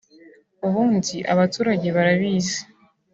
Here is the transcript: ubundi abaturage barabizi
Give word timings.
ubundi 0.67 1.17
abaturage 1.33 1.85
barabizi 1.95 2.59